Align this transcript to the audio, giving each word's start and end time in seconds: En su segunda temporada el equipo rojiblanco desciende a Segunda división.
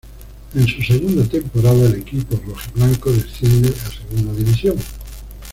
En 0.55 0.65
su 0.67 0.81
segunda 0.81 1.23
temporada 1.25 1.85
el 1.85 1.93
equipo 1.93 2.35
rojiblanco 2.47 3.11
desciende 3.11 3.69
a 3.69 3.91
Segunda 3.91 4.33
división. 4.33 4.77